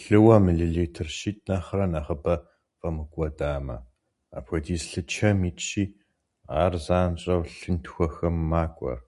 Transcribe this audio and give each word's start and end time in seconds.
Лъыуэ 0.00 0.36
миллилитр 0.44 1.08
щитӏ 1.16 1.44
нэхърэ 1.48 1.86
нэхъыбэ 1.92 2.34
фӏэмыкӏуэдамэ, 2.78 3.76
апхуэдиз 4.36 4.82
лъы 4.90 5.02
чэм 5.12 5.38
итщи, 5.48 5.84
ар 6.62 6.72
занщӏэу 6.84 7.42
лъынтхуэхэм 7.56 8.36
макӏуэр. 8.50 9.00